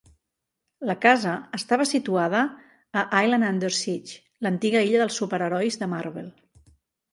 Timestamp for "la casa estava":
0.89-1.85